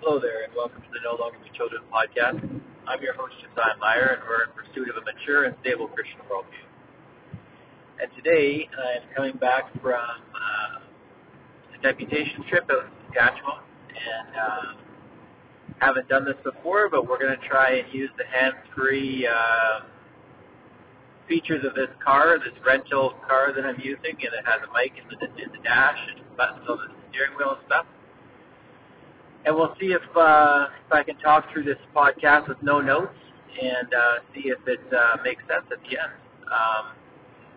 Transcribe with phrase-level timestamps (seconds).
[0.00, 2.38] Hello there, and welcome to the No Longer Be Children podcast.
[2.86, 6.22] I'm your host, Josiah Meyer, and we're in pursuit of a mature and stable Christian
[6.30, 6.62] worldview.
[8.00, 10.78] And today, I'm coming back from uh,
[11.74, 13.58] a deputation trip out in Saskatchewan,
[13.90, 14.62] and uh,
[15.80, 19.80] haven't done this before, but we're going to try and use the hands-free uh,
[21.26, 24.94] features of this car, this rental car that I'm using, and it has a mic
[24.94, 27.86] in the, in the dash and buttons on the steering wheel and stuff
[29.48, 33.16] and we'll see if uh, if I can talk through this podcast with no notes
[33.60, 36.12] and uh, see if it uh, makes sense at the end.
[36.52, 36.92] Um,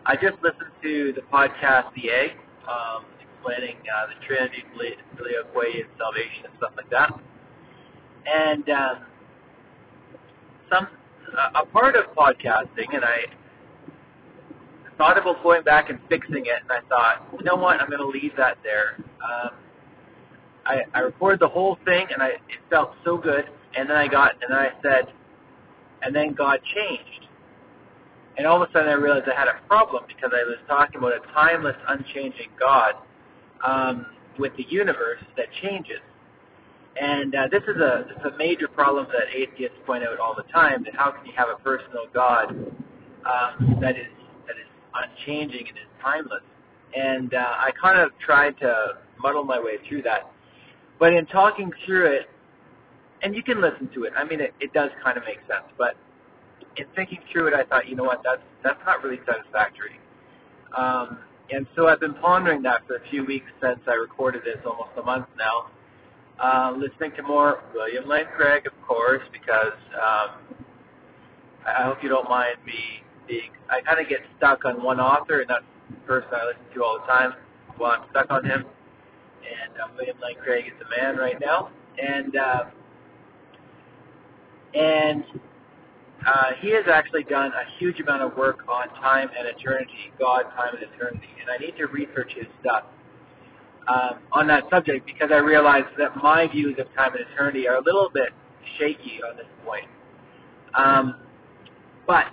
[0.06, 2.24] I just listened to the podcast The A,
[2.72, 7.12] um, explaining uh, the Trinity, Filioque, and salvation and stuff like that.
[8.26, 9.06] And um,
[10.72, 10.88] some
[11.38, 13.26] uh, a part of podcasting, and I
[14.98, 18.00] thought about going back and fixing it, and I thought, you know what, I'm going
[18.00, 18.96] to leave that there.
[18.98, 19.52] Um,
[20.72, 23.46] I, I recorded the whole thing, and I it felt so good.
[23.76, 25.14] And then I got, and then I said,
[26.02, 27.28] and then God changed.
[28.38, 30.98] And all of a sudden, I realized I had a problem because I was talking
[30.98, 32.94] about a timeless, unchanging God
[33.66, 34.06] um,
[34.40, 36.00] with the universe that changes.
[37.00, 40.36] And uh, this is a this is a major problem that atheists point out all
[40.36, 40.84] the time.
[40.84, 44.12] That how can you have a personal God um, that is
[44.48, 46.44] that is unchanging and is timeless?
[46.96, 50.31] And uh, I kind of tried to muddle my way through that.
[51.02, 52.30] But in talking through it,
[53.24, 54.14] and you can listen to it.
[54.16, 55.66] I mean, it, it does kind of make sense.
[55.76, 55.96] But
[56.78, 60.00] in thinking through it, I thought, you know what, that's that's not really satisfactory.
[60.78, 61.18] Um,
[61.50, 64.92] and so I've been pondering that for a few weeks since I recorded this, almost
[64.96, 65.72] a month now.
[66.40, 70.56] Uh, listening to more William Lane Craig, of course, because um,
[71.66, 73.50] I hope you don't mind me being.
[73.72, 76.84] I kind of get stuck on one author, and that's the person I listen to
[76.84, 77.34] all the time.
[77.80, 78.66] Well, I'm stuck on him
[79.44, 81.70] and uh, William Lane Craig is the man right now,
[82.02, 82.64] and uh,
[84.74, 85.24] and
[86.26, 90.44] uh, he has actually done a huge amount of work on time and eternity, God,
[90.56, 92.84] time, and eternity, and I need to research his stuff
[93.88, 97.78] um, on that subject because I realize that my views of time and eternity are
[97.78, 98.30] a little bit
[98.78, 99.86] shaky on this point.
[100.76, 101.16] Um,
[102.08, 102.28] but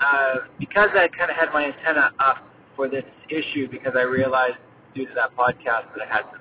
[0.00, 2.38] uh, because I kind of had my antenna up
[2.74, 4.56] for this issue because I realized
[4.94, 6.40] due to that podcast that I had some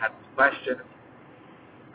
[0.00, 0.80] had some questions.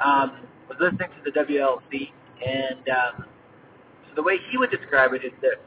[0.04, 2.12] Um, was listening to the WLC,
[2.46, 3.26] and um,
[4.08, 5.58] so the way he would describe it is this.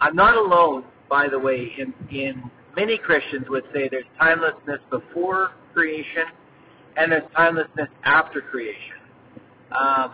[0.00, 5.52] I'm not alone, by the way, in, in many Christians would say there's timelessness before
[5.72, 6.24] creation
[6.96, 8.96] and there's timelessness after creation.
[9.78, 10.12] Um,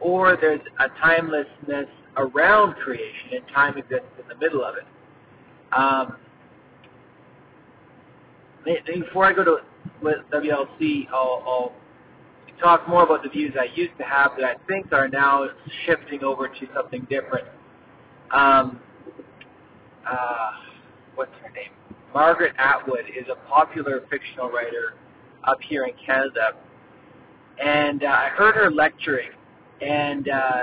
[0.00, 4.84] or there's a timelessness around creation and time exists in the middle of it.
[5.72, 6.16] Um,
[8.86, 9.58] before I go to
[10.02, 11.72] with WLC, I'll, I'll
[12.60, 15.46] talk more about the views I used to have that I think are now
[15.86, 17.46] shifting over to something different.
[18.30, 18.80] Um,
[20.08, 20.50] uh,
[21.14, 21.70] what's her name?
[22.14, 24.94] Margaret Atwood is a popular fictional writer
[25.44, 26.52] up here in Canada,
[27.62, 29.30] and uh, I heard her lecturing,
[29.80, 30.62] and uh,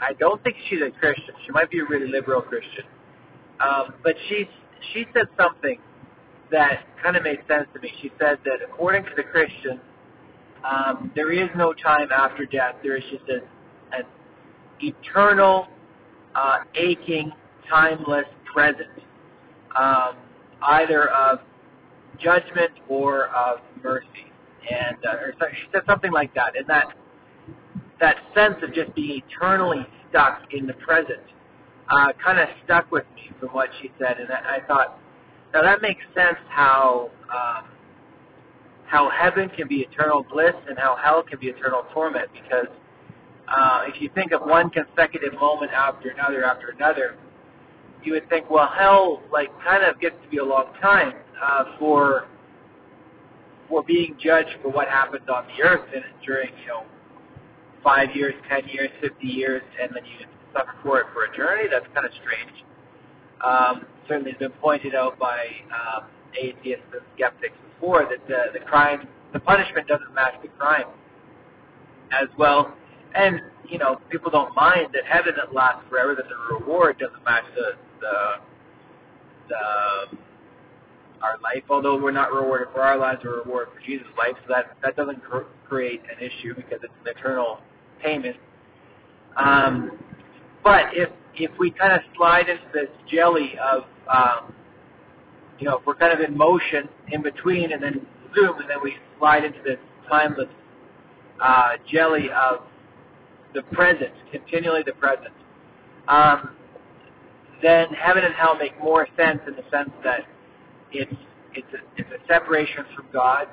[0.00, 1.34] I don't think she's a Christian.
[1.44, 2.84] She might be a really liberal Christian,
[3.60, 4.46] um, but she's
[4.92, 5.78] she said something
[6.52, 7.92] that kind of made sense to me.
[8.00, 9.80] She said that according to the Christian,
[10.64, 12.76] um, there is no time after death.
[12.82, 14.04] There is just a, an
[14.80, 15.66] eternal,
[16.34, 17.32] uh, aching,
[17.68, 18.88] timeless present,
[19.76, 20.16] um,
[20.62, 21.40] either of
[22.20, 24.06] judgment or of mercy.
[24.70, 26.56] And uh, or she said something like that.
[26.56, 26.94] And that
[28.00, 31.22] that sense of just being eternally stuck in the present
[31.90, 34.18] uh, kind of stuck with me from what she said.
[34.18, 34.98] And I, I thought,
[35.52, 37.68] now that makes sense how um,
[38.86, 42.68] how heaven can be eternal bliss and how hell can be eternal torment because
[43.48, 47.16] uh, if you think of one consecutive moment after another after another,
[48.04, 51.64] you would think, well, hell like kind of gets to be a long time uh,
[51.78, 52.26] for
[53.68, 56.84] for being judged for what happened on the earth and during you know
[57.82, 61.68] five years, ten years, fifty years, and then you suffer for it for eternity.
[61.70, 62.64] That's kind of strange.
[63.44, 66.04] Um, certainly has been pointed out by um,
[66.40, 70.86] atheists and skeptics before that the, the crime, the punishment doesn't match the crime
[72.12, 72.74] as well.
[73.14, 77.24] And, you know, people don't mind that heaven that lasts forever, that the reward doesn't
[77.24, 78.14] match the, the,
[79.48, 80.18] the
[81.22, 84.54] our life, although we're not rewarded for our lives, we're rewarded for Jesus' life, so
[84.54, 87.60] that, that doesn't cr- create an issue because it's an eternal
[88.02, 88.36] payment.
[89.36, 89.92] Um,
[90.64, 94.52] but if if we kind of slide into this jelly of, um,
[95.58, 98.78] you know, if we're kind of in motion in between and then zoom and then
[98.82, 100.48] we slide into this timeless
[101.40, 102.62] uh, jelly of
[103.54, 105.32] the present, continually the present,
[106.08, 106.50] um,
[107.62, 110.20] then heaven and hell make more sense in the sense that
[110.90, 111.14] it's
[111.54, 113.46] it's a, it's a separation from God,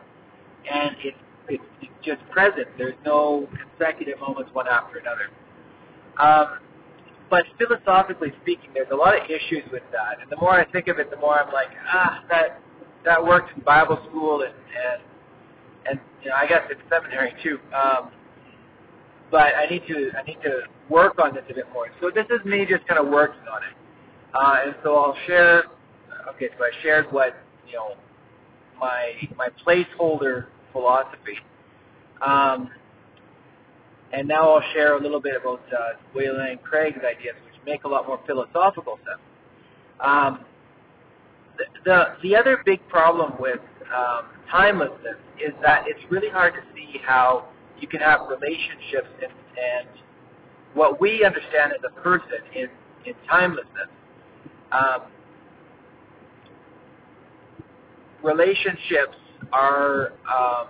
[0.71, 1.17] and it's
[1.49, 1.63] it's,
[2.01, 2.67] just present.
[2.77, 5.29] There's no consecutive moments one after another.
[6.17, 6.59] Um,
[7.29, 10.21] but philosophically speaking, there's a lot of issues with that.
[10.21, 12.61] And the more I think of it, the more I'm like, ah, that
[13.05, 15.01] that worked in Bible school and and
[15.89, 17.59] and you know, I guess in seminary too.
[17.75, 18.11] Um,
[19.31, 21.87] but I need to I need to work on this a bit more.
[22.01, 23.75] So this is me just kind of working on it.
[24.33, 25.63] Uh, and so I'll share.
[26.35, 27.35] Okay, so I shared what
[27.67, 27.95] you know
[28.79, 31.37] my my placeholder philosophy.
[32.25, 32.69] Um,
[34.13, 37.87] and now I'll share a little bit about uh, Lane Craig's ideas, which make a
[37.87, 39.21] lot more philosophical sense.
[39.99, 40.45] Um,
[41.57, 43.59] the, the the other big problem with
[43.95, 49.31] um, timelessness is that it's really hard to see how you can have relationships and,
[49.31, 49.87] and
[50.73, 52.67] what we understand as a person in,
[53.05, 53.89] in timelessness.
[54.71, 55.01] Um,
[58.23, 59.17] relationships
[59.51, 60.67] are, um,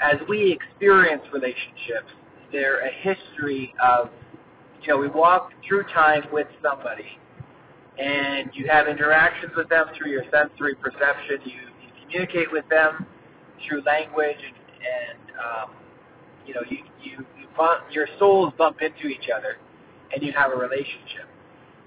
[0.00, 2.12] as we experience relationships,
[2.50, 4.10] they're a history of,
[4.82, 7.18] you know, we walk through time with somebody,
[7.98, 11.38] and you have interactions with them through your sensory perception.
[11.44, 13.06] You, you communicate with them
[13.66, 15.70] through language, and, and um,
[16.46, 19.56] you know, you, you, you bump, your souls bump into each other,
[20.12, 21.28] and you have a relationship.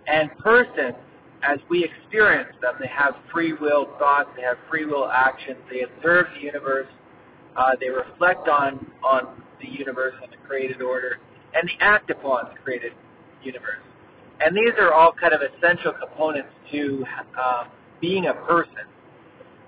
[0.08, 0.96] And persons
[1.44, 5.82] as we experience them, they have free will thoughts, they have free will actions, they
[5.82, 6.88] observe the universe,
[7.56, 11.20] uh, they reflect on, on the universe and the created order,
[11.54, 12.92] and they act upon the created
[13.44, 13.82] universe.
[14.42, 17.06] And these are all kind of essential components to
[17.40, 17.64] uh,
[18.02, 18.86] being a person.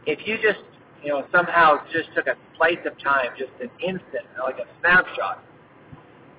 [0.05, 0.59] If you just,
[1.03, 5.43] you know, somehow just took a slice of time, just an instant, like a snapshot,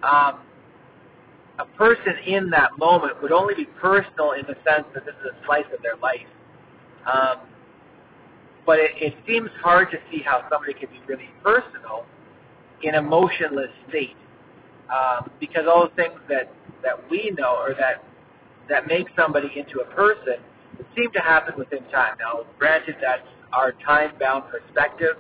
[0.03, 0.41] um,
[1.59, 5.33] a person in that moment would only be personal in the sense that this is
[5.33, 6.29] a slice of their life.
[7.11, 7.49] Um,
[8.69, 12.05] but it, it seems hard to see how somebody can be really personal
[12.83, 14.15] in a motionless state,
[14.93, 18.05] um, because all the things that that we know or that
[18.69, 20.37] that make somebody into a person
[20.95, 22.19] seem to happen within time.
[22.21, 25.17] Now, granted, that's our time-bound perspective.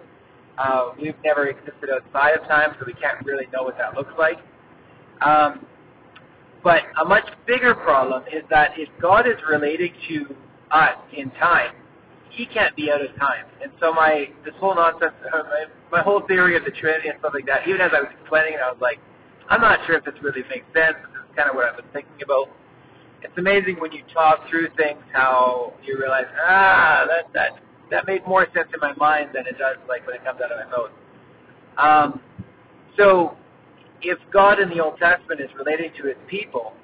[0.58, 4.12] Uh, we've never existed outside of time, so we can't really know what that looks
[4.18, 4.36] like.
[5.22, 5.64] Um,
[6.62, 10.36] but a much bigger problem is that if God is relating to
[10.70, 11.72] us in time,
[12.30, 13.46] He can't be out of time.
[13.62, 15.64] And so my this whole nonsense, uh, my,
[15.98, 18.54] my whole theory of the Trinity and stuff like that, even as I was explaining
[18.54, 18.98] it, I was like,
[19.48, 20.96] I'm not sure if this really makes sense.
[21.12, 22.48] This is kind of what I've been thinking about.
[23.22, 27.60] It's amazing when you talk through things how you realize, ah, that that
[27.90, 30.52] that made more sense in my mind than it does like when it comes out
[30.52, 30.92] of my mouth.
[31.78, 32.20] Um,
[32.96, 33.36] so
[34.02, 36.74] if God in the Old Testament is relating to his people,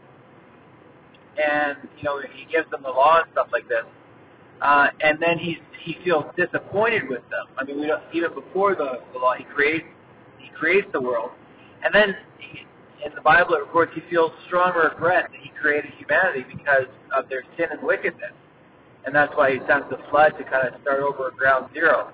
[1.36, 3.84] and you know he gives them the law and stuff like this,
[4.64, 7.44] uh, and then he's he feels disappointed with them.
[7.58, 9.84] I mean, we don't, even before the, the law, he creates
[10.38, 11.30] he creates the world,
[11.84, 12.60] and then he,
[13.04, 17.28] in the Bible it records he feels strong regret that he created humanity because of
[17.28, 18.32] their sin and wickedness,
[19.04, 22.10] and that's why he sends the flood to kind of start over at ground zero.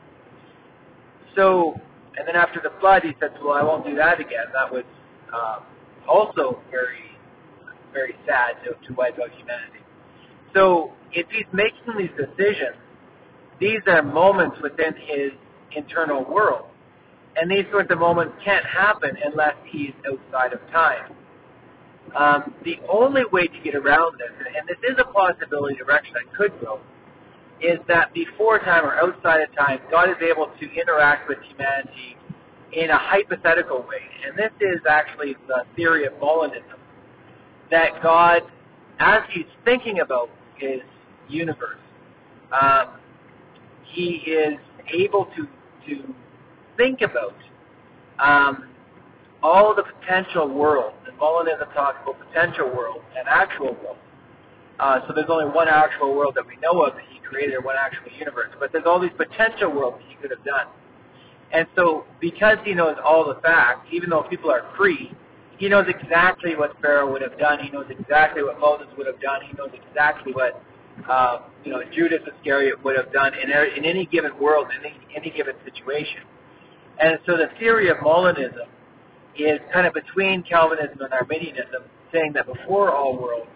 [1.37, 1.81] So
[2.19, 4.85] and then after the flood, he said, "Well, I won't do that again." That was
[5.33, 5.63] um,
[6.09, 7.17] also very,
[7.93, 9.80] very sad to, to wipe out humanity.
[10.55, 12.77] So if he's making these decisions,
[13.61, 15.33] these are moments within his
[15.77, 16.67] internal world,
[17.37, 21.13] and these sorts of moments can't happen unless he's outside of time.
[22.17, 26.35] Um, the only way to get around this, and this is a possibility direction that
[26.37, 26.81] could go,
[27.61, 32.17] is that before time or outside of time, God is able to interact with humanity
[32.73, 34.03] in a hypothetical way.
[34.27, 36.79] And this is actually the theory of Molinism,
[37.71, 38.43] that God,
[38.99, 40.31] as he's thinking about
[40.61, 40.81] his
[41.29, 41.79] universe,
[42.61, 42.89] um,
[43.85, 44.59] he is
[44.93, 45.49] able to,
[45.89, 46.15] to
[46.77, 47.35] think about
[48.19, 48.69] um,
[49.43, 50.97] all the potential worlds.
[51.07, 53.99] And Molinism talks about potential worlds and actual worlds.
[54.79, 57.61] Uh, so there's only one actual world that we know of that he created, or
[57.61, 58.51] one actual universe.
[58.59, 60.67] But there's all these potential worlds that he could have done.
[61.53, 65.13] And so because he knows all the facts, even though people are free,
[65.61, 67.59] he knows exactly what Pharaoh would have done.
[67.61, 69.43] He knows exactly what Moses would have done.
[69.47, 70.63] He knows exactly what
[71.07, 74.97] uh, you know Judas Iscariot would have done in, in any given world, in any,
[75.15, 76.23] any given situation.
[76.99, 78.67] And so the theory of Molinism
[79.39, 83.51] is kind of between Calvinism and Arminianism, saying that before all worlds,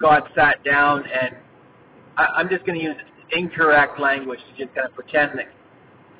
[0.00, 1.34] God sat down and
[2.16, 2.96] I, I'm just going to use
[3.32, 5.46] incorrect language to just kind of pretend that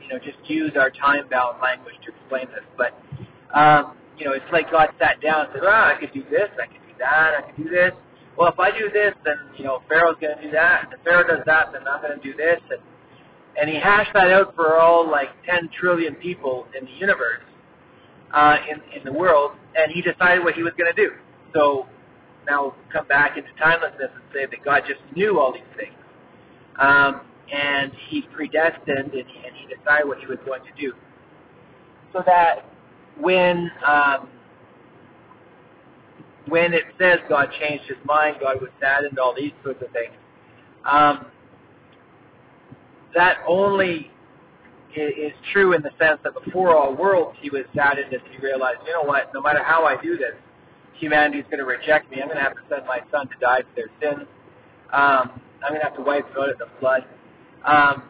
[0.02, 2.98] you know, just use our time-bound language to explain this, but
[3.56, 6.48] um, you know, it's like God sat down and said, "Ah, I could do this,
[6.60, 7.92] I could do that, I could do this."
[8.36, 10.84] Well, if I do this, then you know, Pharaoh's going to do that.
[10.84, 12.80] And if Pharaoh does that, then I'm going to do this, and
[13.60, 17.42] and he hashed that out for all like 10 trillion people in the universe,
[18.32, 21.12] uh, in in the world, and he decided what he was going to do.
[21.54, 21.86] So
[22.48, 25.94] now come back into timelessness and say that God just knew all these things.
[26.78, 27.22] Um,
[27.52, 30.92] and he predestined and and he decided what he was going to do.
[32.12, 32.64] So that
[33.20, 34.28] when um,
[36.48, 40.14] when it says God changed his mind, God was saddened, all these sorts of things,
[40.84, 41.26] um,
[43.14, 44.10] that only
[44.96, 48.78] is true in the sense that before all worlds he was saddened as he realized,
[48.86, 50.32] you know what, no matter how I do this,
[50.94, 52.20] humanity is going to reject me.
[52.20, 54.26] I'm going to have to send my son to die for their sins.
[54.92, 57.04] Um, I'm going to have to wipe them out of the flood.
[57.64, 58.02] Um,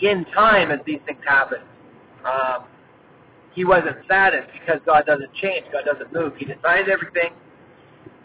[0.00, 1.58] in time, as these things happen,
[2.24, 2.64] um,
[3.54, 6.34] he wasn't saddened because God doesn't change, God doesn't move.
[6.36, 7.30] He decided everything,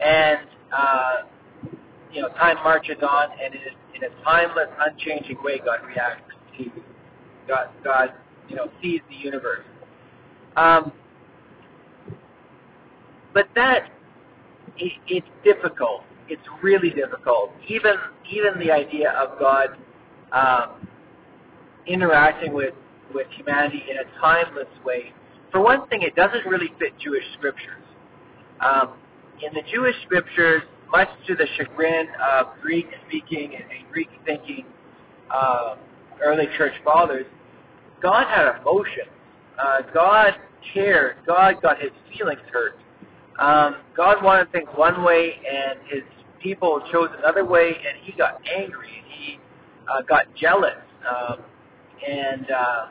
[0.04, 1.16] and uh,
[2.12, 3.62] you know, time marches on, and in
[3.96, 6.24] in a timeless, unchanging way, God reacts
[6.58, 6.66] to
[7.48, 7.70] God.
[7.84, 8.14] God,
[8.50, 9.66] you know, sees the universe.
[10.56, 10.92] Um,
[13.34, 13.90] but that
[14.78, 16.04] it, it's difficult.
[16.30, 17.52] It's really difficult.
[17.68, 17.96] Even
[18.30, 19.70] even the idea of God
[20.32, 20.88] um,
[21.88, 22.74] interacting with
[23.14, 25.14] with humanity in a timeless way.
[25.52, 27.84] For one thing, it doesn't really fit Jewish scriptures.
[28.60, 28.94] Um,
[29.46, 34.66] in the Jewish scriptures, much to the chagrin of Greek-speaking and Greek-thinking
[35.34, 35.76] uh,
[36.24, 37.26] early church fathers,
[38.02, 39.10] God had emotions.
[39.58, 40.34] Uh, God
[40.74, 41.18] cared.
[41.26, 42.78] God got his feelings hurt.
[43.40, 46.04] Um, God wanted things one way, and his
[46.42, 49.40] people chose another way, and he got angry, and he
[49.92, 50.78] uh, got jealous,
[51.10, 51.40] um,
[52.08, 52.88] and uh,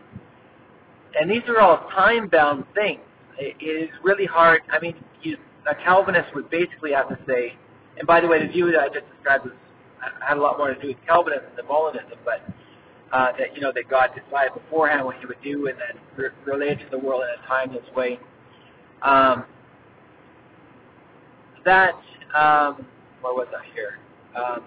[1.19, 3.01] and these are all time-bound things.
[3.39, 4.63] It, it is really hard.
[4.71, 5.37] I mean, you,
[5.71, 7.55] a Calvinist would basically have to say,
[7.99, 9.55] and by the way, the view that I just described was
[10.27, 12.43] had a lot more to do with Calvinism than Molinism, but
[13.13, 16.31] uh, that you know that God decided beforehand what He would do, and then re-
[16.45, 18.19] relate to the world in a timeless way.
[19.03, 19.45] Um,
[21.65, 21.95] that
[22.35, 22.87] um,
[23.21, 23.99] where was I here?
[24.37, 24.65] Um,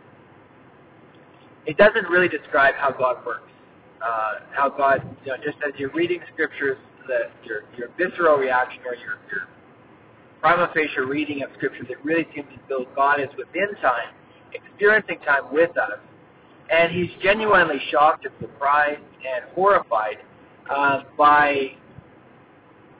[1.65, 3.49] it doesn't really describe how God works.
[4.05, 8.81] Uh, how God, you know, just as you're reading scriptures, that your your visceral reaction
[8.85, 9.47] or your your
[10.41, 14.13] prima facie reading of scriptures, it really seems as though God is within time,
[14.53, 15.99] experiencing time with us,
[16.71, 20.17] and He's genuinely shocked and surprised and horrified
[20.69, 21.71] uh, by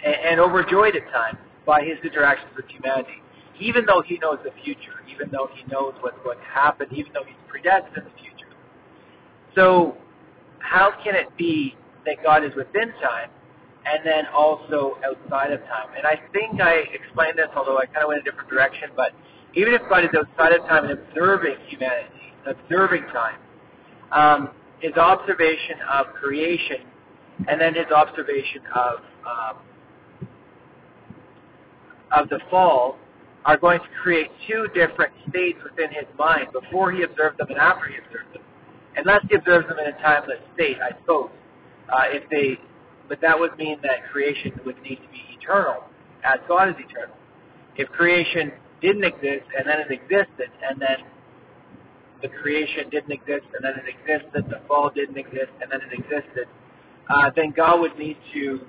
[0.04, 3.22] and, and overjoyed at times by His interactions with humanity
[3.60, 7.14] even though he knows the future, even though he knows what's going to happen, even
[7.14, 8.52] though he's predestined the future.
[9.56, 9.98] So
[10.66, 13.30] how can it be that God is within time
[13.86, 15.90] and then also outside of time?
[15.96, 19.12] And I think I explained this, although I kind of went a different direction, but
[19.54, 23.40] even if God is outside of time and observing humanity, observing time,
[24.12, 26.86] um, his observation of creation
[27.48, 29.58] and then his observation of um,
[32.12, 32.98] of the fall
[33.46, 37.58] are going to create two different states within his mind before he observed them and
[37.58, 38.42] after he observed them.
[38.98, 41.30] Unless he observes them in a timeless state, I suppose.
[41.90, 42.60] Uh, if they,
[43.10, 45.84] but that would mean that creation would need to be eternal,
[46.24, 47.16] as God is eternal.
[47.76, 51.06] If creation didn't exist and then it existed, and then
[52.22, 55.94] the creation didn't exist and then it existed, the fall didn't exist and then it
[55.94, 56.48] existed,
[57.10, 58.62] uh, then God would need to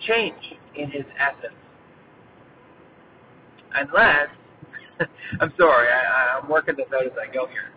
[0.00, 1.54] change in his essence
[3.76, 4.28] unless
[5.40, 7.70] I'm sorry, I, I'm working this out as I go here.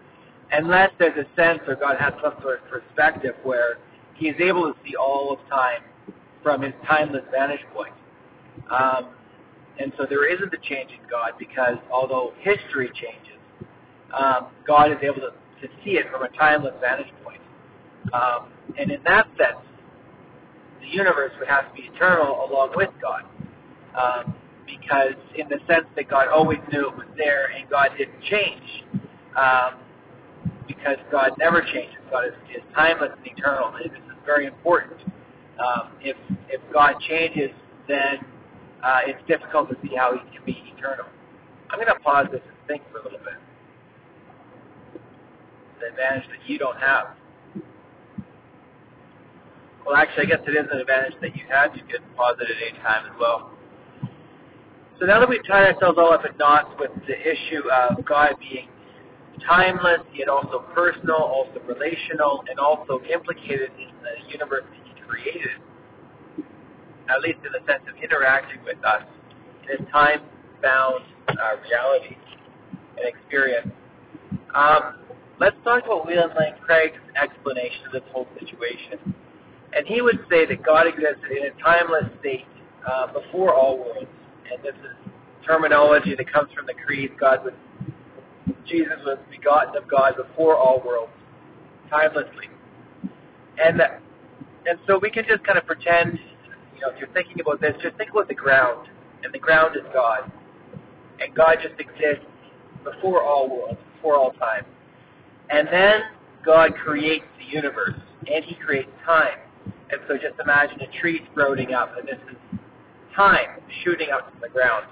[0.52, 3.78] Unless there's a sense or God has some sort of perspective where
[4.16, 5.82] He is able to see all of time
[6.44, 7.94] from His timeless vantage point.
[8.72, 9.10] Um,
[9.80, 13.40] and so there isn't a change in God because although history changes,
[14.18, 17.42] um, God is able to, to see it from a timeless vantage point.
[18.14, 19.66] Um, and in that sense,
[20.82, 23.24] the universe would have to be eternal along with God.
[23.96, 28.22] Um, because in the sense that God always knew it was there and God didn't
[28.30, 28.84] change,
[29.36, 29.80] um,
[30.70, 31.98] because God never changes.
[32.12, 33.74] God is, is timeless and eternal.
[33.74, 35.02] And this is very important.
[35.58, 36.16] Um, if
[36.48, 37.50] if God changes,
[37.88, 38.22] then
[38.84, 41.06] uh, it's difficult to see how He can be eternal.
[41.72, 43.36] I'm going to pause this and think for a little bit.
[45.82, 47.18] The advantage that you don't have.
[49.86, 51.76] Well, actually, I guess it is an advantage that you have.
[51.76, 53.52] You can pause it at any time as well.
[55.00, 58.36] So now that we've tied ourselves all up in knots with the issue of God
[58.40, 58.68] being
[59.48, 65.58] timeless, yet also personal, also relational, and also implicated in the universe that He created,
[67.10, 69.04] at least in the sense of interacting with us
[69.64, 72.16] in this time-bound uh, reality
[72.98, 73.72] and experience.
[74.56, 74.96] Um,
[75.40, 79.14] let's talk about William Lane Craig's explanation of this whole situation.
[79.74, 82.46] And he would say that God existed in a timeless state
[82.88, 84.10] uh, before all worlds.
[84.52, 85.12] And this is
[85.46, 87.12] terminology that comes from the Creed.
[87.20, 87.54] God was,
[88.70, 91.12] Jesus was begotten of God before all worlds,
[91.92, 92.50] timelessly.
[93.64, 96.20] And and so we can just kind of pretend,
[96.76, 98.88] you know, if you're thinking about this, just think about the ground,
[99.24, 100.32] and the ground is God,
[101.20, 102.26] and God just exists
[102.84, 104.66] before all worlds, before all time.
[105.50, 106.02] And then
[106.46, 107.96] God creates the universe,
[108.32, 109.40] and He creates time.
[109.92, 112.38] And so just imagine a tree sprouting up, and this is
[113.16, 113.48] time
[113.84, 114.86] shooting up from the ground.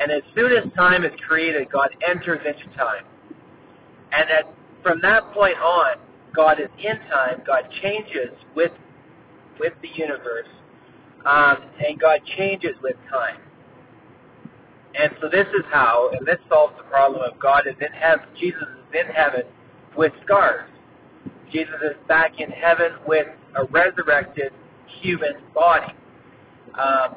[0.00, 3.04] And as soon as time is created, God enters into time.
[4.12, 4.52] And that
[4.82, 5.96] from that point on,
[6.34, 7.42] God is in time.
[7.46, 8.72] God changes with
[9.58, 10.48] with the universe,
[11.26, 13.36] um, and God changes with time.
[14.98, 18.26] And so this is how, and this solves the problem of God is in heaven.
[18.40, 19.42] Jesus is in heaven
[19.96, 20.68] with scars.
[21.52, 23.26] Jesus is back in heaven with
[23.56, 24.52] a resurrected
[25.00, 25.92] human body.
[26.74, 27.16] Um,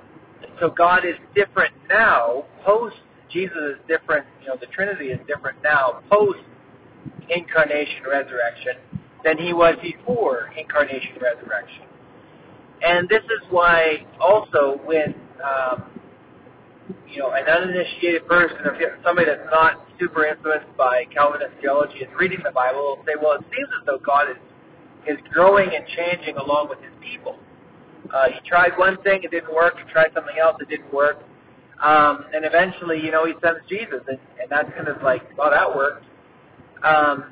[0.59, 2.95] so God is different now, post
[3.31, 6.39] Jesus is different, you know, the Trinity is different now, post
[7.29, 8.75] incarnation resurrection,
[9.23, 11.83] than he was before incarnation resurrection.
[12.83, 15.83] And this is why also when um,
[17.07, 22.09] you know an uninitiated person or somebody that's not super influenced by Calvinist theology is
[22.19, 24.37] reading the Bible will say, well, it seems as though God is
[25.07, 27.39] is growing and changing along with His people.
[28.13, 29.75] Uh, he tried one thing, it didn't work.
[29.77, 31.17] He tried something else, it didn't work.
[31.81, 35.49] Um, and eventually, you know, he sends Jesus, and, and that's kind of like, well,
[35.51, 36.05] that worked.
[36.83, 37.25] Um,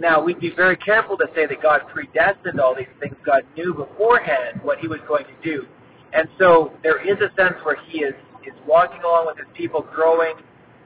[0.00, 3.16] now, we'd be very careful to say that God predestined all these things.
[3.24, 5.66] God knew beforehand what he was going to do.
[6.12, 8.14] And so there is a sense where he is,
[8.46, 10.34] is walking along with his people, growing,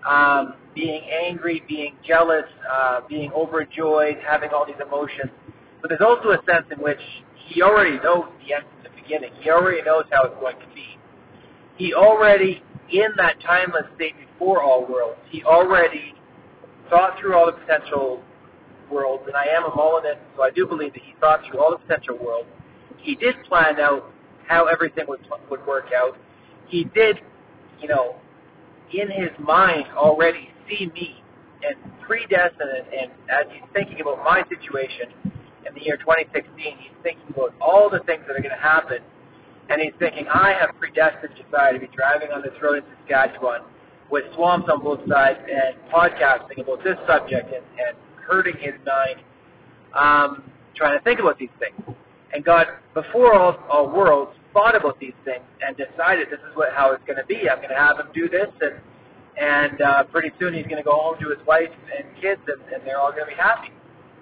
[0.09, 5.31] um, being angry, being jealous, uh, being overjoyed, having all these emotions.
[5.81, 7.01] But there's also a sense in which
[7.53, 9.31] he already knows the end from the beginning.
[9.41, 10.99] He already knows how it's going to be.
[11.77, 16.15] He already, in that timeless state before all worlds, he already
[16.89, 18.23] thought through all the potential
[18.91, 21.71] worlds, and I am a Molinist, so I do believe that he thought through all
[21.71, 22.49] the potential worlds.
[22.99, 24.11] He did plan out
[24.47, 26.17] how everything would would work out.
[26.69, 27.21] He did,
[27.81, 28.17] you know,
[28.93, 31.23] in his mind already see me
[31.67, 35.32] and predestined, and, and as he's thinking about my situation
[35.67, 38.99] in the year 2016, he's thinking about all the things that are going to happen,
[39.71, 43.63] and he's thinking, I have predestined Josiah to be driving on this road in Saskatchewan
[44.11, 49.23] with swamps on both sides and podcasting about this subject and, and hurting his mind,
[49.95, 50.45] um,
[50.75, 51.97] trying to think about these things.
[52.35, 56.73] And God, before all, all worlds, thought about these things and decided this is what
[56.73, 57.49] how it's going to be.
[57.49, 58.75] I'm going to have him do this, and
[59.41, 62.61] and uh, pretty soon he's going to go home to his wife and kids, and,
[62.73, 63.73] and they're all going to be happy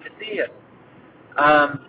[0.03, 0.49] to see him.
[1.37, 1.85] Um,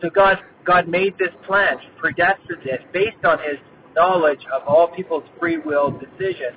[0.00, 1.76] so God God made this plan.
[1.98, 3.58] Predestined it based on His
[3.96, 6.56] knowledge of all people's free will decisions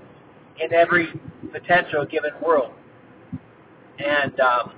[0.62, 1.07] in every
[1.51, 2.73] potential given world.
[3.99, 4.73] And um,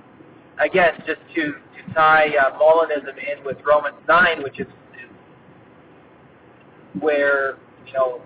[0.58, 5.10] again, just to, to tie uh, Molinism in with Romans 9, which is, is
[7.00, 8.22] where, you know,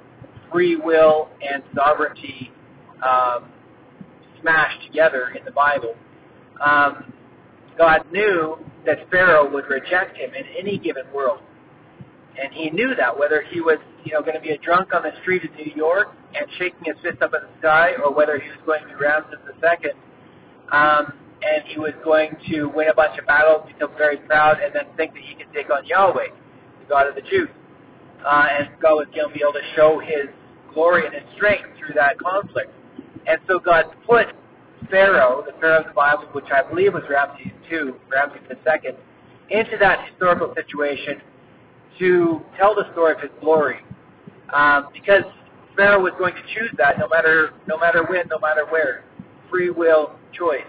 [0.53, 2.53] free will and sovereignty
[3.07, 3.51] um,
[4.41, 5.95] smashed together in the Bible.
[6.65, 7.13] Um,
[7.79, 11.41] God knew that Pharaoh would reject him in any given world.
[12.41, 15.03] And he knew that, whether he was, you know, going to be a drunk on
[15.03, 18.39] the street of New York and shaking his fist up at the sky, or whether
[18.39, 19.91] he was going to be Ramses II,
[20.73, 21.13] um,
[21.43, 24.85] and he was going to win a bunch of battles, become very proud, and then
[24.97, 26.29] think that he could take on Yahweh,
[26.81, 27.49] the God of the Jews.
[28.25, 30.29] Uh, and God was going to be able to show his
[30.73, 32.71] glory and his strength through that conflict.
[33.27, 34.27] And so God put
[34.91, 38.93] Pharaoh, the Pharaoh of the Bible, which I believe was Ramses II, Ramses II,
[39.51, 41.21] into that historical situation
[41.99, 43.79] to tell the story of his glory.
[44.53, 45.25] Um, because
[45.77, 49.05] Pharaoh was going to choose that no matter no matter when, no matter where.
[49.49, 50.63] Free will choice.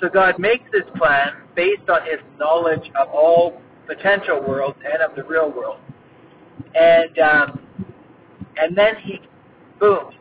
[0.00, 5.16] So God makes this plan based on his knowledge of all potential worlds and of
[5.16, 5.78] the real world.
[6.74, 7.60] And um,
[8.56, 9.20] and then he
[9.80, 10.12] boom,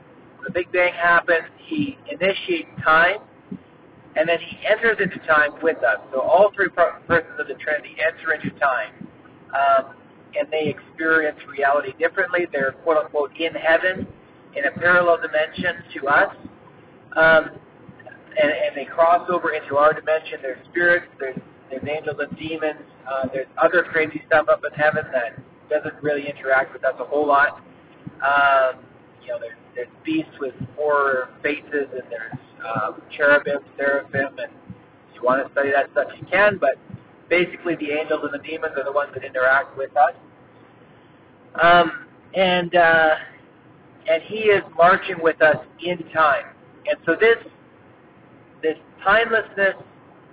[0.43, 3.17] the Big Bang happens, he initiates time,
[4.15, 5.99] and then he enters into time with us.
[6.11, 9.07] So all three persons of the Trinity enter into time,
[9.53, 9.95] um,
[10.37, 12.47] and they experience reality differently.
[12.51, 14.07] They're quote unquote in heaven,
[14.55, 16.35] in a parallel dimension to us,
[17.15, 17.51] um,
[18.41, 20.39] and, and they cross over into our dimension.
[20.41, 25.03] There's spirits, there's, there's angels and demons, Uh, there's other crazy stuff up in heaven
[25.11, 27.61] that doesn't really interact with us a whole lot.
[28.21, 28.79] Um,
[29.21, 34.51] you know, there's, there's beasts with four faces, and there's um, cherubim, seraphim, and
[35.09, 36.57] if you want to study that stuff, you can.
[36.57, 36.77] But
[37.29, 40.13] basically, the angels and the demons are the ones that interact with us.
[41.61, 43.15] Um, and uh,
[44.09, 46.45] and He is marching with us in time.
[46.87, 47.37] And so this
[48.61, 49.75] this timelessness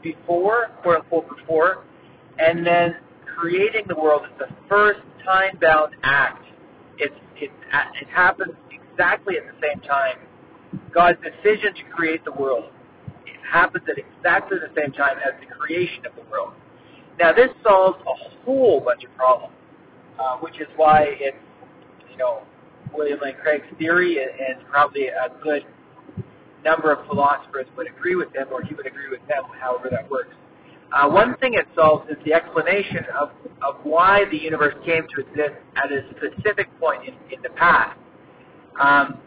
[0.02, 1.84] before, quote unquote, before,
[2.38, 2.96] and then
[3.38, 6.44] creating the world is the first time-bound act.
[6.98, 7.50] It's, it,
[8.00, 8.54] it happens
[8.98, 10.16] exactly at the same time.
[10.92, 12.72] God's decision to create the world
[13.48, 16.52] happens at exactly the same time as the creation of the world.
[17.18, 19.54] Now, this solves a whole bunch of problems,
[20.18, 21.36] uh, which is why it's,
[22.10, 22.42] you know,
[22.92, 25.62] William Lane Craig's theory, and probably a good
[26.64, 30.10] number of philosophers would agree with him, or he would agree with them, however that
[30.10, 30.34] works.
[30.92, 33.30] Uh, one thing it solves is the explanation of,
[33.62, 37.97] of why the universe came to exist at a specific point in, in the past.
[38.78, 39.18] Um,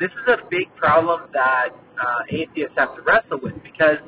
[0.00, 1.68] this is a big problem that
[2.00, 3.98] uh, atheists have to wrestle with because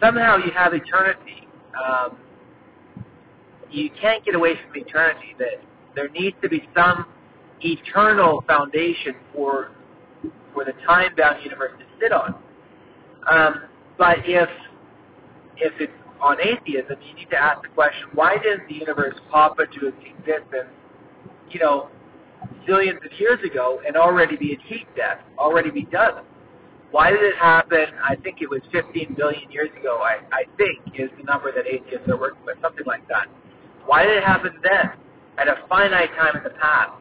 [0.00, 1.48] somehow you have eternity.
[1.76, 2.18] Um,
[3.70, 5.34] you can't get away from eternity.
[5.38, 5.62] That
[5.94, 7.06] there needs to be some
[7.60, 9.72] eternal foundation for
[10.54, 12.34] for the time-bound universe to sit on.
[13.30, 13.62] Um,
[13.96, 14.48] but if
[15.56, 19.58] if it's on atheism, you need to ask the question: Why did the universe pop
[19.60, 20.70] into existence?
[21.50, 21.88] You know,
[22.66, 26.24] billions of years ago, and already be a heat death, already be done.
[26.90, 27.86] Why did it happen?
[28.02, 29.98] I think it was 15 billion years ago.
[30.02, 33.26] I, I think is the number that atheists are working with, something like that.
[33.86, 34.90] Why did it happen then,
[35.38, 36.92] at a finite time in the past,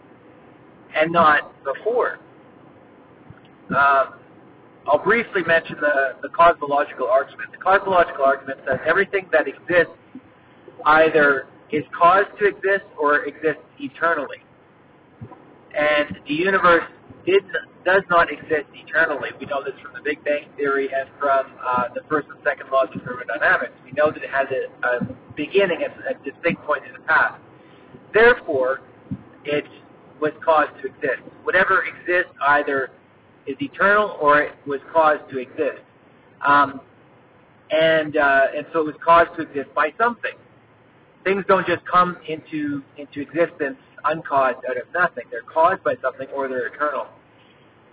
[0.96, 2.20] and not before?
[3.70, 4.20] Um,
[4.88, 7.52] I'll briefly mention the, the cosmological argument.
[7.52, 9.94] The cosmological argument says everything that exists
[10.86, 14.38] either is caused to exist or exists eternally.
[15.78, 16.84] And the universe
[17.26, 17.44] did,
[17.86, 19.30] does not exist eternally.
[19.40, 22.72] We know this from the Big Bang Theory and from uh, the first and second
[22.72, 23.74] laws of thermodynamics.
[23.86, 27.40] We know that it has a, a beginning at a distinct point in the past.
[28.12, 28.82] Therefore,
[29.46, 29.66] it
[30.20, 31.22] was caused to exist.
[31.44, 32.90] Whatever exists either
[33.46, 35.84] is eternal or it was caused to exist.
[36.46, 36.82] Um,
[37.70, 40.34] and uh, and so it was caused to exist by something.
[41.24, 45.26] Things don't just come into into existence uncaused out of nothing.
[45.32, 47.08] They're caused by something or they're eternal.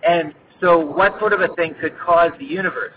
[0.07, 2.93] And so, what sort of a thing could cause the universe?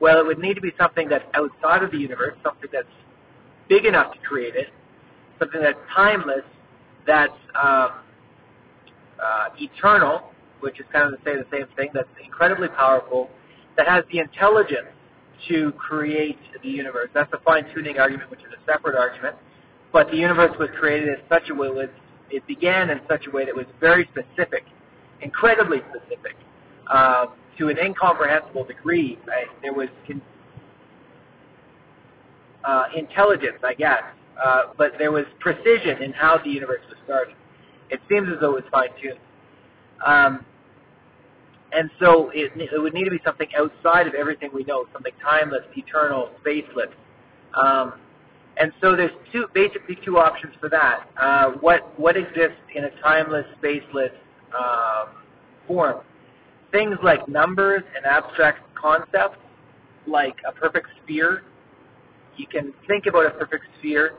[0.00, 2.88] Well, it would need to be something that's outside of the universe, something that's
[3.68, 4.68] big enough to create it,
[5.38, 6.44] something that's timeless,
[7.06, 7.90] that's um,
[9.22, 13.30] uh, eternal, which is kind of to say the same thing, that's incredibly powerful,
[13.76, 14.88] that has the intelligence
[15.48, 17.08] to create the universe.
[17.14, 19.36] That's the fine-tuning argument, which is a separate argument.
[19.92, 21.90] But the universe was created in such a way, it,
[22.32, 24.64] it began in such a way that was very specific,
[25.20, 26.36] incredibly specific,
[26.90, 27.26] uh,
[27.58, 29.18] to an incomprehensible degree.
[29.26, 29.46] Right?
[29.62, 30.22] There was con-
[32.64, 34.02] uh, intelligence, I guess,
[34.42, 37.34] uh, but there was precision in how the universe was started.
[37.90, 39.18] It seems as though it was fine-tuned.
[40.04, 40.44] Um,
[41.72, 45.12] and so it, it would need to be something outside of everything we know, something
[45.22, 46.92] timeless, eternal, spaceless.
[47.62, 47.94] Um,
[48.58, 51.08] and so there's two, basically two options for that.
[51.20, 54.12] Uh, what what exists in a timeless, spaceless
[54.56, 55.08] um,
[55.66, 56.00] form?
[56.70, 59.38] Things like numbers and abstract concepts,
[60.06, 61.42] like a perfect sphere.
[62.36, 64.14] You can think about a perfect sphere,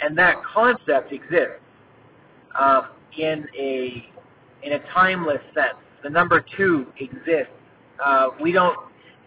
[0.00, 1.62] and that concept exists
[2.58, 4.10] um, in a
[4.62, 7.52] in a timeless sense the number two exists.
[8.04, 8.76] Uh, we don't.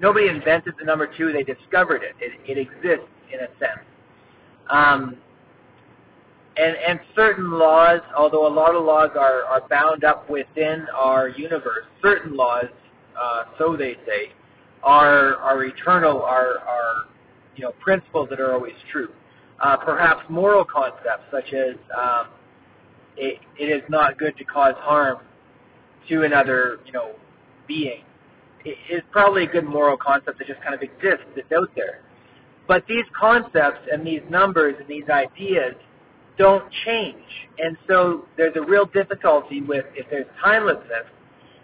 [0.01, 2.15] Nobody invented the number two; they discovered it.
[2.21, 3.85] It, it exists in a sense.
[4.69, 5.17] Um,
[6.57, 11.29] and and certain laws, although a lot of laws are are bound up within our
[11.29, 12.65] universe, certain laws,
[13.19, 14.31] uh, so they say,
[14.83, 17.07] are are eternal, are are
[17.55, 19.09] you know principles that are always true.
[19.61, 22.27] Uh, perhaps moral concepts such as um,
[23.17, 25.19] it, it is not good to cause harm
[26.07, 27.11] to another, you know,
[27.67, 28.03] being
[28.65, 32.01] is probably a good moral concept that just kind of exists, that's out there.
[32.69, 35.73] But these concepts and these numbers and these ideas
[36.37, 37.25] don't change.
[37.57, 41.07] And so there's a real difficulty with, if there's timelessness,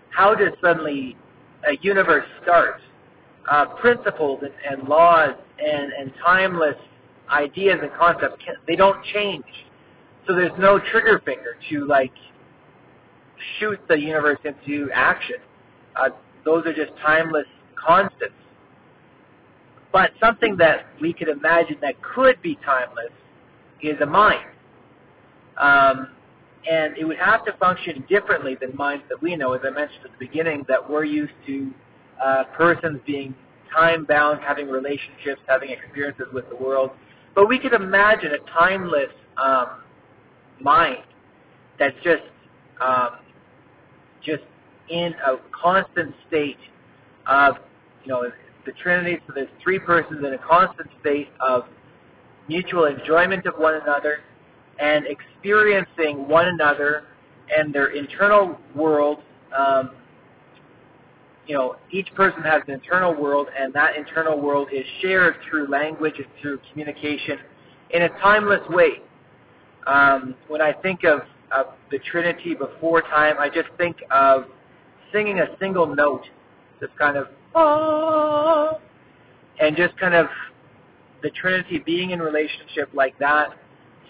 [0.09, 1.15] how does suddenly
[1.67, 2.81] a universe start?
[3.49, 6.75] Uh, principles and, and laws and, and timeless
[7.29, 9.45] ideas and concepts, can, they don't change.
[10.25, 12.13] So there's no trigger finger to like
[13.59, 15.37] shoot the universe into action.
[15.95, 16.09] Uh,
[16.43, 18.33] those are just timeless constants.
[19.95, 23.13] But something that we could imagine that could be timeless
[23.81, 24.45] is a mind.
[25.57, 26.09] Um,
[26.69, 30.01] and it would have to function differently than minds that we know, as I mentioned
[30.03, 31.71] at the beginning, that we're used to
[32.21, 33.33] uh, persons being
[33.73, 36.89] time-bound, having relationships, having experiences with the world.
[37.33, 39.81] But we could imagine a timeless um,
[40.59, 41.05] mind
[41.79, 42.23] that's just
[42.81, 43.11] um,
[44.21, 44.43] just
[44.89, 46.57] in a constant state
[47.27, 47.55] of,
[48.03, 48.29] you know,
[48.65, 49.19] the Trinity.
[49.27, 51.65] So there's three persons in a constant state of
[52.47, 54.19] mutual enjoyment of one another
[54.79, 57.05] and experiencing one another
[57.55, 59.19] and their internal world.
[59.57, 59.91] Um,
[61.47, 65.67] you know, each person has an internal world, and that internal world is shared through
[65.67, 67.37] language and through communication
[67.91, 69.01] in a timeless way.
[69.85, 71.21] Um, when I think of,
[71.55, 74.45] of the Trinity before time, I just think of
[75.13, 76.23] singing a single note,
[76.79, 77.27] just kind of
[79.59, 80.27] and just kind of
[81.23, 83.49] the Trinity being in relationship like that,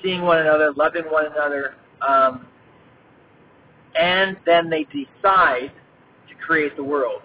[0.03, 1.75] seeing one another, loving one another,
[2.08, 2.47] um,
[3.95, 5.71] and then they decide
[6.27, 7.21] to create the world.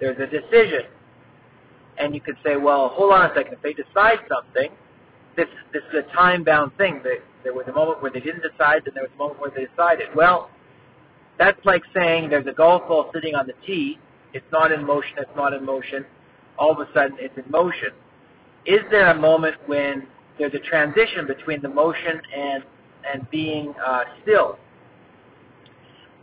[0.00, 0.82] There's a decision.
[1.98, 3.54] And you could say, well, hold on a second.
[3.54, 4.70] If they decide something,
[5.36, 7.00] this, this is a time-bound thing.
[7.04, 9.50] They, there was a moment where they didn't decide, then there was a moment where
[9.50, 10.08] they decided.
[10.14, 10.50] Well,
[11.38, 13.98] that's like saying there's a golf ball sitting on the tee.
[14.34, 15.14] It's not in motion.
[15.18, 16.04] It's not in motion.
[16.58, 17.90] All of a sudden, it's in motion.
[18.66, 20.06] Is there a moment when
[20.38, 22.64] there's a transition between the motion and
[23.10, 24.58] and being uh, still?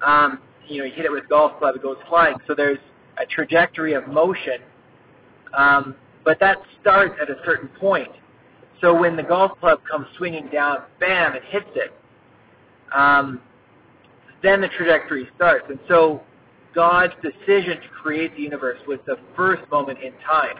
[0.05, 2.35] Um, you know, you hit it with a golf club, it goes flying.
[2.47, 2.79] So there's
[3.17, 4.59] a trajectory of motion,
[5.53, 5.95] um,
[6.25, 8.09] but that starts at a certain point.
[8.81, 11.93] So when the golf club comes swinging down, bam, it hits it.
[12.93, 13.41] Um,
[14.41, 15.65] then the trajectory starts.
[15.69, 16.21] And so
[16.73, 20.57] God's decision to create the universe was the first moment in time.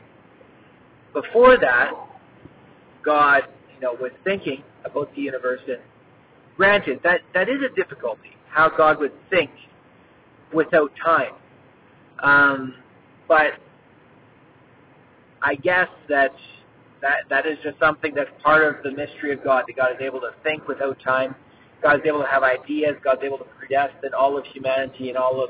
[1.13, 1.91] Before that,
[3.03, 3.43] God,
[3.73, 5.79] you know, was thinking about the universe and
[6.57, 9.49] granted that that is a difficulty, how God would think
[10.53, 11.33] without time.
[12.21, 12.75] Um,
[13.27, 13.53] but
[15.41, 16.31] I guess that
[17.01, 19.63] that that is just something that's part of the mystery of God.
[19.67, 21.35] That God is able to think without time.
[21.81, 22.95] God is able to have ideas.
[23.03, 25.49] God is able to predestine all of humanity and all of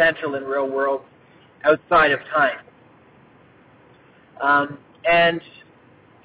[0.00, 1.02] potential in real world
[1.64, 2.58] outside of time.
[4.40, 4.78] Um,
[5.10, 5.40] and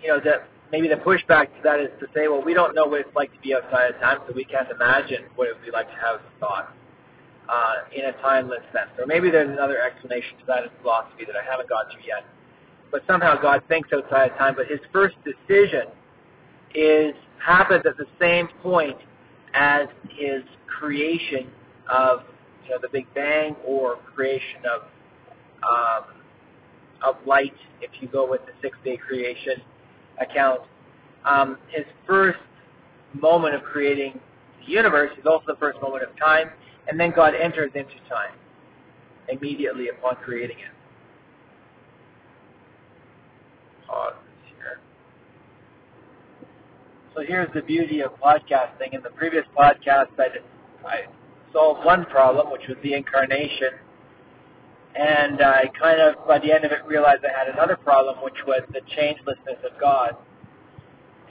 [0.02, 2.86] you know that maybe the pushback to that is to say, well, we don't know
[2.86, 5.66] what it's like to be outside of time, so we can't imagine what it would
[5.66, 6.72] be like to have thoughts
[7.50, 8.90] uh, in a timeless sense.
[8.98, 12.24] Or maybe there's another explanation to that in philosophy that I haven't got to yet.
[12.92, 15.88] But somehow God thinks outside of time, but his first decision
[16.74, 17.14] is
[17.46, 18.98] happens at the same point
[19.54, 21.48] as his creation
[21.92, 22.22] of
[22.66, 24.82] you know the Big Bang or creation of
[25.64, 26.16] um,
[27.04, 29.62] of light, if you go with the six-day creation
[30.20, 30.62] account.
[31.26, 32.40] Um, his first
[33.14, 34.20] moment of creating
[34.60, 36.50] the universe is also the first moment of time,
[36.88, 38.34] and then God enters into time
[39.30, 40.72] immediately upon creating it.
[43.88, 44.14] Pause
[44.58, 44.80] here.
[47.16, 48.94] So here's the beauty of podcasting.
[48.94, 50.28] In the previous podcast, I,
[50.88, 51.06] I
[51.56, 53.80] solved one problem, which was the incarnation,
[54.94, 58.38] and I kind of, by the end of it, realized I had another problem, which
[58.46, 60.16] was the changelessness of God.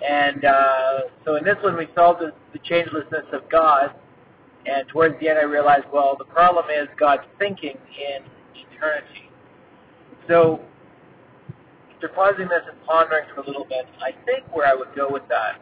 [0.07, 3.95] And uh, so in this one, we solved the, the changelessness of God,
[4.67, 9.31] and towards the end, I realized, well, the problem is God's thinking in eternity.
[10.27, 10.61] So,
[11.95, 15.07] after pausing this and pondering for a little bit, I think where I would go
[15.11, 15.61] with that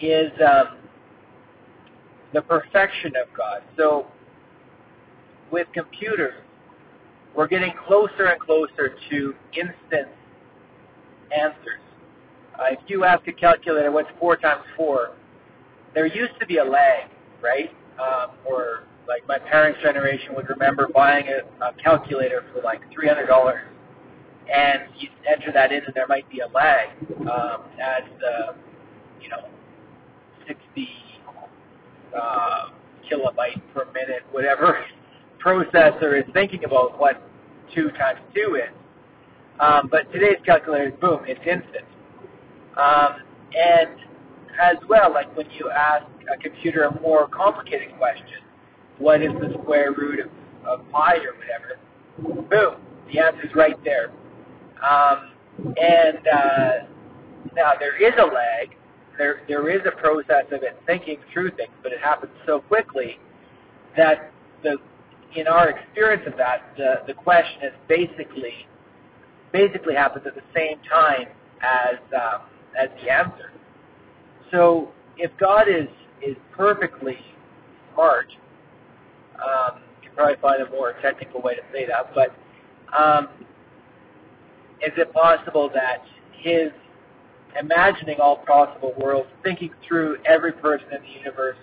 [0.00, 0.78] is um,
[2.34, 3.62] the perfection of God.
[3.76, 4.06] So,
[5.50, 6.34] with computers,
[7.34, 10.08] we're getting closer and closer to instant
[11.36, 11.80] answers.
[12.58, 15.10] Uh, if you ask a calculator what's 4 times 4,
[15.94, 17.10] there used to be a lag
[17.44, 17.70] right?
[18.00, 23.06] Um, or like my parents' generation would remember buying a, a calculator for like three
[23.06, 23.60] hundred dollars,
[24.52, 26.88] and you enter that in, and there might be a lag
[27.28, 28.56] um, as the
[29.20, 29.46] you know
[30.48, 30.88] sixty
[32.20, 32.70] uh,
[33.10, 34.84] kilobyte per minute, whatever
[35.44, 37.22] processor is thinking about what
[37.74, 38.74] two times two is.
[39.60, 41.84] Um, but today's calculator, boom, it's instant.
[42.76, 43.22] Um,
[43.56, 43.90] and
[44.60, 48.40] as well, like when you ask a computer a more complicated question,
[48.98, 50.30] what is the square root of,
[50.66, 52.80] of pi or whatever, boom,
[53.12, 54.10] the answer's right there.
[54.82, 55.30] Um,
[55.76, 56.72] and uh,
[57.54, 58.76] now there is a lag,
[59.18, 63.18] there there is a process of it thinking through things, but it happens so quickly
[63.96, 64.76] that the
[65.36, 68.66] in our experience of that, the, the question is basically
[69.52, 71.26] basically happens at the same time
[71.62, 72.42] as um,
[72.78, 73.52] as the answer.
[74.50, 75.88] So if God is
[76.22, 77.18] is perfectly
[77.92, 78.26] smart,
[79.36, 82.34] um, you can probably find a more technical way to say that, but
[82.96, 83.28] um,
[84.82, 86.70] is it possible that his
[87.58, 91.56] imagining all possible worlds, thinking through every person in the universe,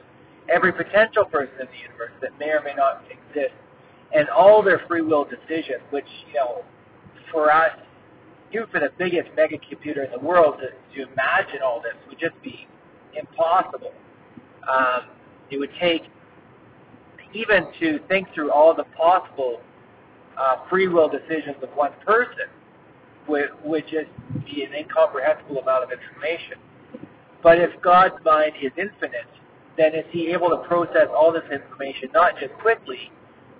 [0.49, 3.53] every potential person in the universe that may or may not exist,
[4.13, 6.63] and all their free will decisions, which, you know,
[7.31, 7.71] for us,
[8.53, 12.19] even for the biggest mega computer in the world to, to imagine all this would
[12.19, 12.67] just be
[13.17, 13.93] impossible.
[14.69, 15.07] Um,
[15.49, 16.03] it would take
[17.33, 19.61] even to think through all the possible
[20.37, 22.47] uh, free will decisions of one person
[23.31, 24.11] would, would just
[24.45, 26.57] be an incomprehensible amount of information.
[27.41, 29.31] But if God's mind is infinite,
[29.77, 33.11] then is he able to process all this information not just quickly,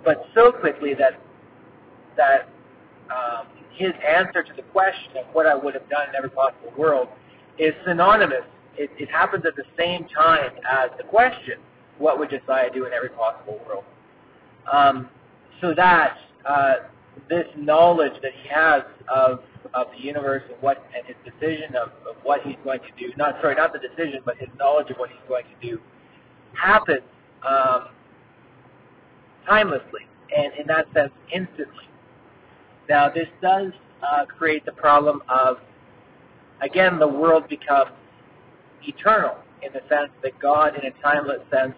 [0.04, 1.20] but so quickly that
[2.16, 2.48] that
[3.10, 6.72] um, his answer to the question of what I would have done in every possible
[6.76, 7.08] world
[7.58, 8.44] is synonymous.
[8.76, 11.58] It, it happens at the same time as the question,
[11.98, 13.84] what would Josiah do in every possible world?
[14.70, 15.08] Um,
[15.60, 16.74] so that uh,
[17.28, 18.82] this knowledge that he has
[19.14, 19.40] of
[19.74, 23.12] of the universe and what and his decision of, of what he's going to do.
[23.16, 25.80] Not sorry, not the decision, but his knowledge of what he's going to do
[26.54, 27.02] happens
[27.48, 27.88] um,
[29.48, 31.88] timelessly and in that sense instantly.
[32.88, 33.72] Now this does
[34.02, 35.58] uh, create the problem of
[36.60, 37.90] again the world becomes
[38.82, 41.74] eternal in the sense that God in a timeless sense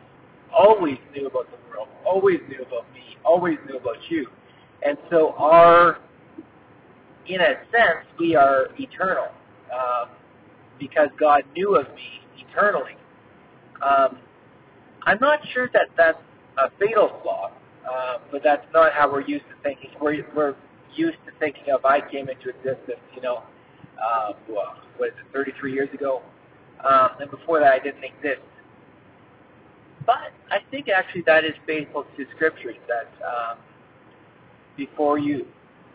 [0.54, 4.26] always knew about the world, always knew about me, always knew about you.
[4.82, 5.98] And so our
[7.28, 9.28] in a sense, we are eternal
[9.72, 10.10] um,
[10.78, 12.96] because God knew of me eternally.
[13.82, 14.18] Um,
[15.02, 16.18] I'm not sure that that's
[16.58, 17.50] a fatal flaw,
[17.90, 19.90] uh, but that's not how we're used to thinking.
[20.00, 20.54] We're, we're
[20.94, 23.42] used to thinking of I came into existence, you know,
[24.02, 26.22] uh, what is it, 33 years ago,
[26.88, 28.42] um, and before that I didn't exist.
[30.06, 33.58] But I think actually that is faithful to scriptures that um,
[34.76, 35.46] before you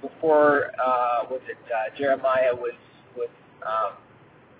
[0.01, 2.73] before uh, was it uh, Jeremiah was
[3.15, 3.29] was
[3.65, 3.93] um,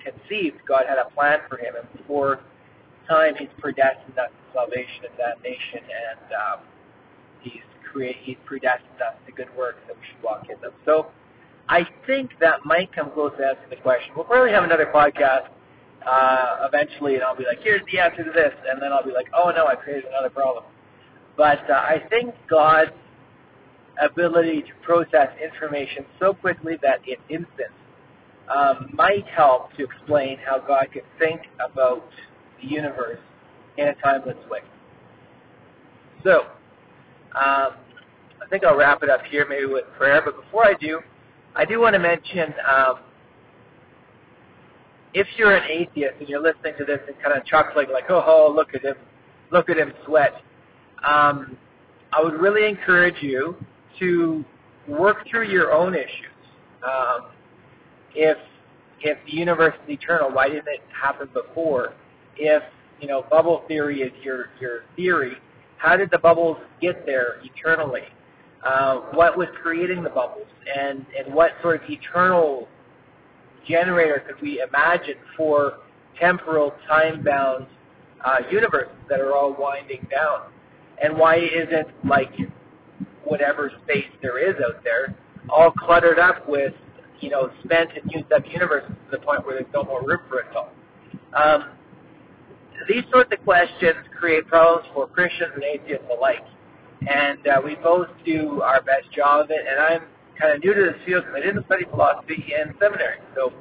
[0.04, 2.42] conceived, God had a plan for him, and before
[3.10, 6.60] time, He's predestined us to salvation of that nation, and um,
[7.42, 10.72] He's create He's predestined us to good works that we should walk in them.
[10.86, 11.08] So,
[11.68, 14.14] I think that might come close to answering the question.
[14.16, 15.50] We'll probably have another podcast
[16.06, 19.12] uh, eventually, and I'll be like, "Here's the answer to this," and then I'll be
[19.12, 20.64] like, "Oh no, I created another problem."
[21.36, 22.92] But uh, I think God's
[24.04, 27.72] ability to process information so quickly that it's instant
[28.54, 32.08] um, might help to explain how God could think about
[32.62, 33.20] the universe
[33.78, 34.60] in a timeless way.
[36.24, 36.42] So,
[37.36, 37.76] um,
[38.42, 41.00] I think I'll wrap it up here maybe with prayer, but before I do,
[41.56, 42.96] I do want to mention um,
[45.14, 48.24] if you're an atheist and you're listening to this and kind of chuckling like, oh,
[48.26, 48.96] oh look at him,
[49.52, 50.34] look at him sweat,
[51.04, 51.58] um,
[52.12, 53.56] I would really encourage you
[54.00, 54.44] to
[54.88, 56.36] work through your own issues.
[56.84, 57.28] Um,
[58.16, 58.38] if
[59.02, 61.94] if the universe is eternal, why didn't it happen before?
[62.36, 62.64] If
[63.02, 65.34] you know bubble theory is your your theory,
[65.78, 68.04] how did the bubbles get there eternally?
[68.66, 70.48] Uh, what was creating the bubbles,
[70.78, 72.68] and and what sort of eternal
[73.68, 75.78] generator could we imagine for
[76.20, 77.68] temporal, time-bound
[78.26, 80.52] uh, universes that are all winding down?
[81.02, 82.32] And why isn't like
[83.30, 85.16] whatever space there is out there,
[85.50, 86.74] all cluttered up with,
[87.22, 90.20] you know, spent and used up universes to the point where there's no more room
[90.28, 90.72] for it all.
[91.34, 91.70] Um,
[92.88, 96.46] these sorts of questions create problems for Christians and atheists alike.
[97.08, 99.66] And uh, we both do our best job of it.
[99.70, 100.02] And I'm
[100.40, 103.20] kind of new to this field because I didn't study philosophy in seminary.
[103.36, 103.54] So,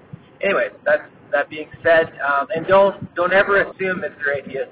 [0.43, 1.03] anyway, that's
[1.33, 4.37] that being said, um, and don't don't ever assume, Mr.
[4.37, 4.71] Atheist,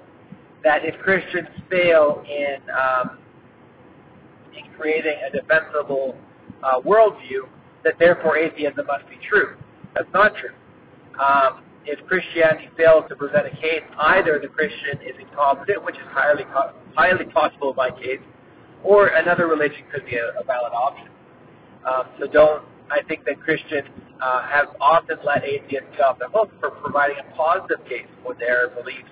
[0.64, 3.18] that if Christians fail in um,
[4.56, 6.16] in creating a defensible
[6.62, 7.48] uh, worldview,
[7.84, 9.56] that therefore atheism must be true.
[9.94, 10.50] That's not true.
[11.22, 16.06] Um, if Christianity fails to present a case, either the Christian is incompetent, which is
[16.08, 16.44] highly
[16.94, 18.20] highly possible in my case,
[18.82, 21.08] or another religion could be a, a valid option.
[21.86, 22.64] Um, so don't.
[22.90, 23.88] I think that Christians
[24.20, 28.34] uh, have often let atheists get off the hook for providing a positive case for
[28.34, 29.10] their beliefs.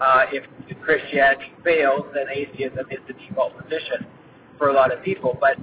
[0.00, 0.44] Uh, if
[0.80, 4.06] Christianity fails, then atheism is the default position
[4.58, 5.56] for a lot of people, but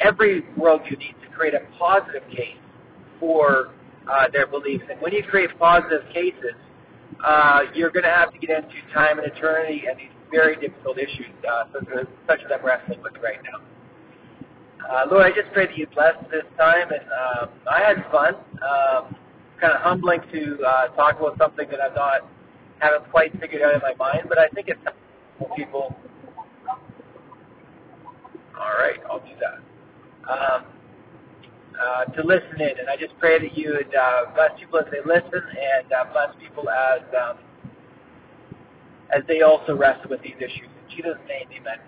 [0.00, 2.56] every worldview needs to create a positive case
[3.18, 3.70] for
[4.10, 4.84] uh, their beliefs.
[4.90, 6.54] And when you create positive cases,
[7.24, 10.98] uh, you're going to have to get into time and eternity and these very difficult
[10.98, 13.60] issues, uh, such, as, I'm wrestling with right now.
[14.88, 18.34] Uh, Lord, I just pray that you bless this time, and um, I had fun.
[18.62, 19.16] Um,
[19.60, 22.20] kind of humbling to uh, talk about something that I'm not
[22.78, 25.96] haven't quite figured out in my mind, but I think it's helpful people.
[28.58, 30.30] All right, I'll do that.
[30.30, 30.64] Um,
[31.80, 34.86] uh, to listen in, and I just pray that you would uh, bless people as
[34.90, 37.38] they listen, and uh, bless people as um,
[39.14, 40.66] as they also wrestle with these issues.
[40.66, 41.78] In Jesus' name, Amen.